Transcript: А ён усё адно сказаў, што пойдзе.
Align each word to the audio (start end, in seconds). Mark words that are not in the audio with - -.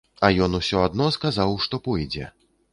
А 0.27 0.29
ён 0.45 0.57
усё 0.59 0.79
адно 0.87 1.11
сказаў, 1.17 1.55
што 1.69 1.83
пойдзе. 1.89 2.35